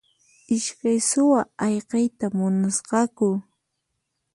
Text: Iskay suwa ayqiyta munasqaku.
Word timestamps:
Iskay 0.55 0.97
suwa 1.09 1.41
ayqiyta 1.65 2.25
munasqaku. 2.37 3.29